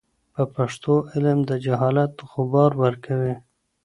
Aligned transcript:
په 0.33 0.43
پښتو 0.55 0.93
علم 1.11 1.39
د 1.49 1.51
جهالت 1.65 2.13
غبار 2.31 2.71
ورکوي. 2.83 3.35